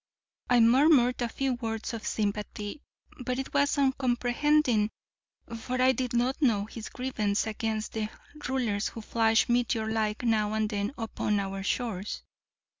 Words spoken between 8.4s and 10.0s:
rulers who flash, meteor